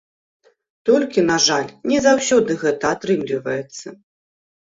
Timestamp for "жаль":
1.47-1.67